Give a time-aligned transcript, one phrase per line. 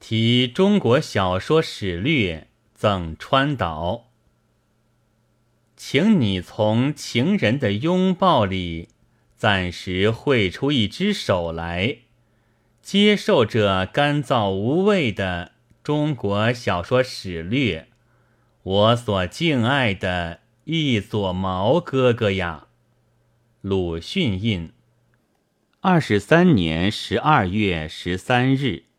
[0.00, 4.08] 题中国小说史略赠川岛，
[5.76, 8.88] 请你从情人的拥抱里
[9.36, 11.98] 暂时绘出一只手来，
[12.80, 17.88] 接受这干燥无味的中国小说史略，
[18.62, 22.68] 我所敬爱的一撮毛哥哥呀！
[23.60, 24.72] 鲁迅印，
[25.80, 28.89] 二十三年十二月十三日。